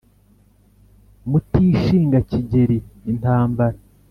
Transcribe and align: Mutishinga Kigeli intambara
Mutishinga 1.29 2.17
Kigeli 2.29 2.77
intambara 3.11 3.77